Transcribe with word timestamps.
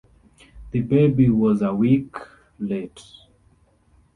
The 0.71 0.81
baby 0.81 1.29
was 1.29 1.61
a 1.61 1.75
week 1.75 2.15
late. 2.57 3.03